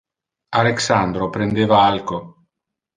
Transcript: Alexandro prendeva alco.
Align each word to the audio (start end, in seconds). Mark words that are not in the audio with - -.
Alexandro 0.57 1.29
prendeva 1.29 1.83
alco. 1.85 2.17